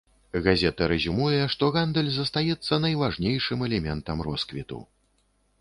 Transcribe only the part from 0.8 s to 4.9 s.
рэзюмуе, што гандаль застаецца найважнейшым элементам росквіту.